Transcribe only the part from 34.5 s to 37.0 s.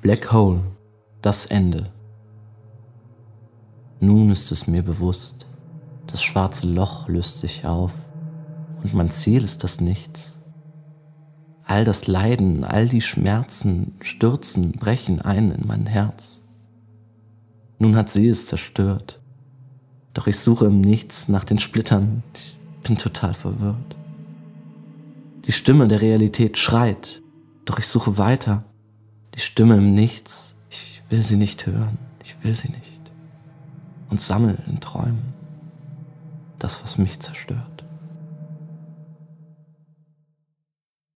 in Träumen das, was